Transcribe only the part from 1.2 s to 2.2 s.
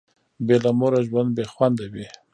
بي خونده وي